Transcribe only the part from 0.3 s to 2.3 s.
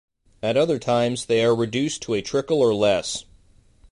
At other times they are reduced to a